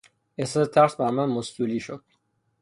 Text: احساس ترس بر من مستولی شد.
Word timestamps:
احساس 0.37 0.69
ترس 0.69 0.95
بر 0.95 1.11
من 1.11 1.25
مستولی 1.29 1.79
شد. 1.79 2.03